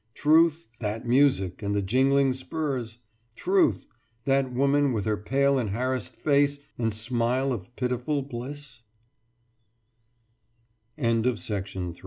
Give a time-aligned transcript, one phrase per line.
[0.15, 2.97] Truth that music and the jingling spurs?
[3.35, 3.85] Truth
[4.25, 8.81] that woman with her pale and harassed face and smile of pitiful blis